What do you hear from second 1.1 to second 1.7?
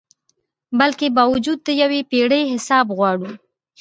باوجود د